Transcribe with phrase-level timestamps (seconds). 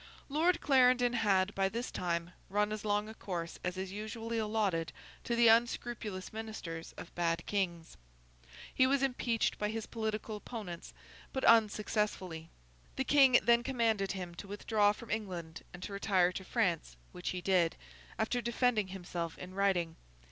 [0.29, 4.91] Lord Clarendon had, by this time, run as long a course as is usually allotted
[5.25, 7.97] to the unscrupulous ministers of bad kings.
[8.73, 10.95] He was impeached by his political opponents,
[11.31, 12.49] but unsuccessfully.
[12.95, 17.39] The King then commanded him to withdraw from England and retire to France, which he
[17.39, 17.75] did,
[18.17, 19.97] after defending himself in writing.